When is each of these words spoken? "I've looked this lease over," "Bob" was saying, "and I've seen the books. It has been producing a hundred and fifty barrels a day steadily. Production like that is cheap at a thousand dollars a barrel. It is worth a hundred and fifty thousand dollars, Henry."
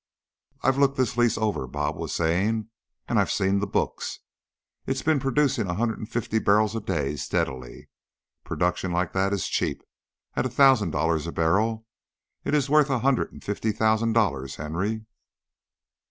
"I've 0.63 0.79
looked 0.79 0.97
this 0.97 1.15
lease 1.15 1.37
over," 1.37 1.67
"Bob" 1.67 1.95
was 1.95 2.11
saying, 2.11 2.69
"and 3.07 3.19
I've 3.19 3.29
seen 3.29 3.59
the 3.59 3.67
books. 3.67 4.17
It 4.87 4.93
has 4.93 5.03
been 5.03 5.19
producing 5.19 5.67
a 5.67 5.75
hundred 5.75 5.99
and 5.99 6.09
fifty 6.09 6.39
barrels 6.39 6.75
a 6.75 6.79
day 6.81 7.15
steadily. 7.17 7.87
Production 8.43 8.91
like 8.93 9.13
that 9.13 9.31
is 9.31 9.47
cheap 9.47 9.83
at 10.35 10.43
a 10.43 10.49
thousand 10.49 10.89
dollars 10.89 11.27
a 11.27 11.31
barrel. 11.31 11.85
It 12.43 12.55
is 12.55 12.67
worth 12.67 12.89
a 12.89 12.97
hundred 13.05 13.31
and 13.31 13.43
fifty 13.43 13.71
thousand 13.71 14.13
dollars, 14.13 14.55
Henry." 14.55 15.05